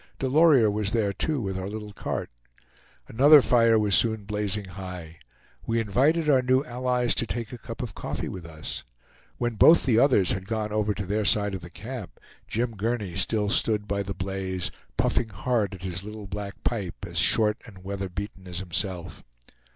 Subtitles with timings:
[0.17, 2.31] Delorier was there too with our little cart.
[3.07, 5.19] Another fire was soon blazing high.
[5.67, 8.83] We invited our new allies to take a cup of coffee with us.
[9.37, 13.15] When both the others had gone over to their side of the camp, Jim Gurney
[13.15, 17.83] still stood by the blaze, puffing hard at his little black pipe, as short and
[17.83, 19.23] weather beaten as himself.